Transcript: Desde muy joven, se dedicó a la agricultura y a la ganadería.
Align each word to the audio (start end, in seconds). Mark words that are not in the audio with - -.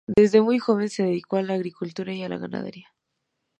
Desde 0.07 0.41
muy 0.41 0.57
joven, 0.57 0.89
se 0.89 1.03
dedicó 1.03 1.37
a 1.37 1.43
la 1.43 1.53
agricultura 1.53 2.11
y 2.11 2.23
a 2.23 2.29
la 2.29 2.39
ganadería. 2.39 2.87